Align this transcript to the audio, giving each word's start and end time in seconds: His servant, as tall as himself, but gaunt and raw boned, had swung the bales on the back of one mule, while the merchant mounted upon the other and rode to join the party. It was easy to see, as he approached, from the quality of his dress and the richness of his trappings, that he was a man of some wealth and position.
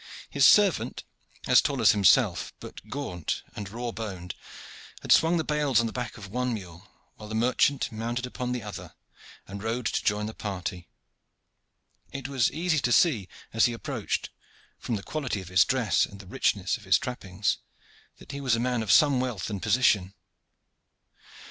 His 0.31 0.47
servant, 0.47 1.03
as 1.45 1.61
tall 1.61 1.79
as 1.79 1.91
himself, 1.91 2.53
but 2.59 2.89
gaunt 2.89 3.43
and 3.55 3.69
raw 3.69 3.91
boned, 3.91 4.33
had 5.03 5.11
swung 5.11 5.37
the 5.37 5.43
bales 5.43 5.79
on 5.79 5.85
the 5.85 5.91
back 5.91 6.17
of 6.17 6.25
one 6.27 6.55
mule, 6.55 6.87
while 7.17 7.29
the 7.29 7.35
merchant 7.35 7.91
mounted 7.91 8.25
upon 8.25 8.51
the 8.51 8.63
other 8.63 8.95
and 9.47 9.61
rode 9.61 9.85
to 9.85 10.03
join 10.03 10.25
the 10.25 10.33
party. 10.33 10.89
It 12.11 12.27
was 12.27 12.51
easy 12.51 12.79
to 12.79 12.91
see, 12.91 13.29
as 13.53 13.65
he 13.65 13.73
approached, 13.73 14.31
from 14.79 14.95
the 14.95 15.03
quality 15.03 15.39
of 15.39 15.49
his 15.49 15.63
dress 15.65 16.07
and 16.07 16.19
the 16.19 16.25
richness 16.25 16.77
of 16.77 16.83
his 16.83 16.97
trappings, 16.97 17.59
that 18.17 18.31
he 18.31 18.41
was 18.41 18.55
a 18.55 18.59
man 18.59 18.81
of 18.81 18.91
some 18.91 19.19
wealth 19.19 19.51
and 19.51 19.61
position. 19.61 20.15